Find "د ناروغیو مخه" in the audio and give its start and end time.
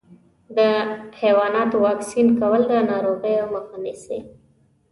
2.71-3.75